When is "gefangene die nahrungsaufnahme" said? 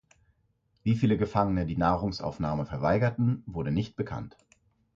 1.15-2.65